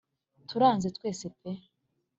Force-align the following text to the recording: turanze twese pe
turanze 0.49 0.87
twese 0.97 1.25
pe 1.39 1.49